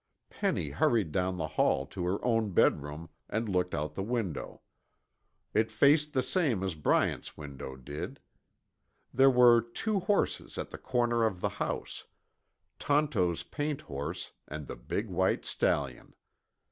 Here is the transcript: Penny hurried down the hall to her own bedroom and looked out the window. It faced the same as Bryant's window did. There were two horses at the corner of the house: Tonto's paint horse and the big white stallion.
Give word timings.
Penny 0.31 0.69
hurried 0.69 1.11
down 1.11 1.37
the 1.37 1.45
hall 1.47 1.85
to 1.85 2.03
her 2.05 2.17
own 2.25 2.53
bedroom 2.53 3.07
and 3.29 3.47
looked 3.47 3.75
out 3.75 3.93
the 3.93 4.01
window. 4.01 4.61
It 5.53 5.69
faced 5.69 6.13
the 6.13 6.23
same 6.23 6.63
as 6.63 6.73
Bryant's 6.73 7.37
window 7.37 7.75
did. 7.75 8.19
There 9.13 9.29
were 9.29 9.61
two 9.61 9.99
horses 9.99 10.57
at 10.57 10.71
the 10.71 10.79
corner 10.79 11.23
of 11.23 11.39
the 11.39 11.49
house: 11.49 12.05
Tonto's 12.79 13.43
paint 13.43 13.81
horse 13.81 14.31
and 14.47 14.65
the 14.65 14.75
big 14.75 15.07
white 15.07 15.45
stallion. 15.45 16.15